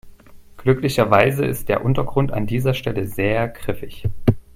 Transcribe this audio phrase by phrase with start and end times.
[0.57, 4.07] Glücklicherweise ist der Untergrund an dieser Stelle sehr griffig.